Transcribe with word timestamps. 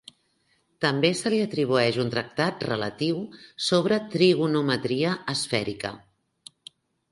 També 0.85 1.11
se 1.19 1.31
li 1.33 1.41
atribueix 1.47 1.99
un 2.05 2.09
tractat 2.15 2.65
relatiu 2.69 3.21
sobre 3.67 4.01
trigonometria 4.17 5.15
esfèrica. 5.37 5.95